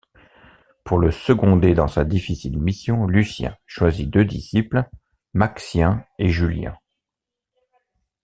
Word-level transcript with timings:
Pour 0.83 0.97
le 0.97 1.11
seconder 1.11 1.75
dans 1.75 1.87
sa 1.87 2.03
difficile 2.05 2.57
mission, 2.59 3.05
Lucien 3.05 3.55
choisit 3.67 4.09
deux 4.09 4.25
disciples, 4.25 4.83
Maxien 5.35 6.03
et 6.17 6.29
Julien. 6.29 6.75